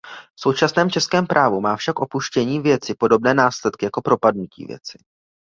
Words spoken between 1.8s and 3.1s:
opuštění věci